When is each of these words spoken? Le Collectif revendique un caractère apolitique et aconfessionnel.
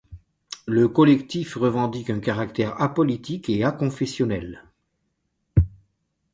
Le 0.65 0.87
Collectif 0.87 1.53
revendique 1.57 2.09
un 2.09 2.19
caractère 2.19 2.81
apolitique 2.81 3.49
et 3.51 3.63
aconfessionnel. 3.63 4.65